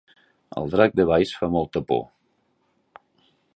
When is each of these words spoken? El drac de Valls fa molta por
El 0.61 0.71
drac 0.75 0.95
de 0.99 1.05
Valls 1.09 1.35
fa 1.41 1.51
molta 1.57 1.85
por 1.93 2.01